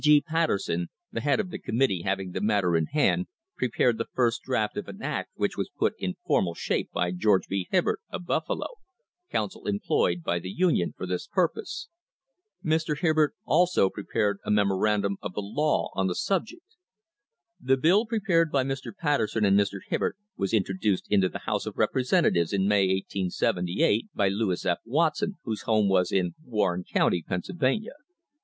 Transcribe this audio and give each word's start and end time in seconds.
G. 0.03 0.19
Patter 0.19 0.57
son, 0.57 0.87
the 1.11 1.21
head 1.21 1.39
of 1.39 1.51
the 1.51 1.59
committee 1.59 2.01
having 2.01 2.31
the 2.31 2.41
matter 2.41 2.75
in 2.75 2.87
hand, 2.87 3.27
pre 3.55 3.69
pared 3.69 3.99
the 3.99 4.07
first 4.15 4.41
draft 4.41 4.75
of 4.75 4.87
an 4.87 5.03
act 5.03 5.29
which 5.35 5.55
was 5.55 5.69
put 5.77 5.93
in 5.99 6.15
formal 6.25 6.55
shap< 6.55 6.85
by 6.91 7.11
George 7.11 7.45
B. 7.47 7.67
Hibbard, 7.69 7.99
of 8.09 8.25
Buffalo, 8.25 8.65
counsel 9.29 9.67
employed 9.67 10.23
by 10.23 10.39
thi 10.39 10.49
Union 10.49 10.91
for 10.97 11.05
this 11.05 11.27
purpose. 11.27 11.87
Mr. 12.65 12.97
Hibbard 12.97 13.33
also 13.45 13.91
prepared 13.91 14.39
a 14.43 14.49
memo 14.49 14.73
THE 14.73 14.79
CRISIS 14.79 15.05
OF 15.05 15.11
1878 15.11 15.11
randum 15.11 15.17
of 15.21 15.33
the 15.35 15.61
law 15.61 15.89
on 15.93 16.07
the 16.07 16.15
subject. 16.15 16.75
The 17.61 17.77
bill 17.77 18.07
prepared 18.07 18.51
by 18.51 18.63
Mr. 18.63 18.91
Patterson 18.99 19.45
and 19.45 19.55
Mr. 19.55 19.81
Hibbard 19.87 20.15
was 20.35 20.51
introduced 20.51 21.05
into 21.11 21.29
the 21.29 21.43
House 21.45 21.67
of 21.67 21.77
Representatives 21.77 22.53
in 22.53 22.67
May, 22.67 22.87
1878, 23.03 24.07
by 24.15 24.29
Lewis 24.29 24.65
F. 24.65 24.79
Watson, 24.83 25.35
whose 25.43 25.61
home 25.61 25.87
was 25.87 26.11
in 26.11 26.33
Warren 26.43 26.83
County, 26.91 27.21
Pennsylvania. 27.21 27.93